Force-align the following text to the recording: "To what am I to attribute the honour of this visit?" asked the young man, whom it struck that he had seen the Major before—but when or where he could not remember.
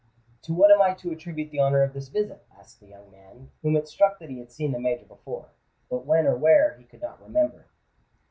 "To 0.45 0.53
what 0.55 0.71
am 0.71 0.81
I 0.81 0.95
to 0.95 1.11
attribute 1.11 1.51
the 1.51 1.59
honour 1.59 1.83
of 1.83 1.93
this 1.93 2.07
visit?" 2.07 2.43
asked 2.57 2.79
the 2.79 2.87
young 2.87 3.11
man, 3.11 3.51
whom 3.61 3.75
it 3.75 3.87
struck 3.87 4.17
that 4.17 4.31
he 4.31 4.39
had 4.39 4.51
seen 4.51 4.71
the 4.71 4.79
Major 4.79 5.05
before—but 5.05 6.07
when 6.07 6.25
or 6.25 6.35
where 6.35 6.75
he 6.79 6.85
could 6.85 7.03
not 7.03 7.21
remember. 7.21 7.65